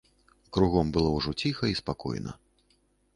Кругом 0.57 0.87
было 0.95 1.09
ўжо 1.17 1.33
ціха 1.41 1.69
і 1.73 1.77
спакойна. 1.81 2.31